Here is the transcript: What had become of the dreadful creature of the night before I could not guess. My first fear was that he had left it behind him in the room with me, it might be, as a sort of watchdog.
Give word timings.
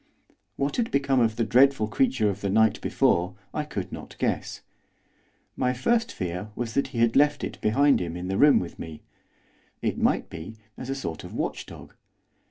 What 0.55 0.77
had 0.77 0.89
become 0.89 1.19
of 1.19 1.35
the 1.35 1.43
dreadful 1.43 1.87
creature 1.87 2.27
of 2.31 2.41
the 2.41 2.49
night 2.49 2.81
before 2.81 3.35
I 3.53 3.63
could 3.65 3.91
not 3.91 4.15
guess. 4.17 4.61
My 5.55 5.73
first 5.73 6.11
fear 6.11 6.49
was 6.55 6.73
that 6.73 6.87
he 6.87 6.97
had 6.97 7.15
left 7.15 7.43
it 7.43 7.61
behind 7.61 8.01
him 8.01 8.17
in 8.17 8.27
the 8.27 8.37
room 8.39 8.57
with 8.59 8.79
me, 8.79 9.03
it 9.79 9.99
might 9.99 10.27
be, 10.27 10.55
as 10.75 10.89
a 10.89 10.95
sort 10.95 11.23
of 11.23 11.35
watchdog. 11.35 11.93